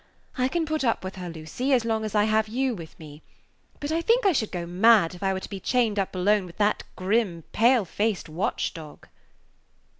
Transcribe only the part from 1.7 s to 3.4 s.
as long as I have you with me;